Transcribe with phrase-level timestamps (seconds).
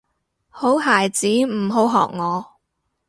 [0.49, 2.55] 好孩子唔好學我